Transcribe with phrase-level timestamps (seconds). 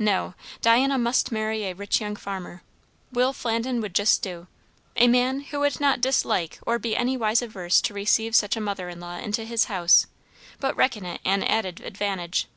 [0.00, 2.64] No, Diana must marry a rich young farmer;
[3.12, 4.48] Will Flandin would just do;
[4.96, 8.88] a man who would not dislike or be anywise averse to receive such a mother
[8.88, 10.06] in law into his house,
[10.58, 12.48] but reckon it an added advantage.